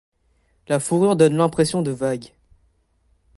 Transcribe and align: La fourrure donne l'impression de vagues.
La 0.67 0.79
fourrure 0.79 1.15
donne 1.15 1.37
l'impression 1.37 1.83
de 1.83 1.91
vagues. 1.91 2.33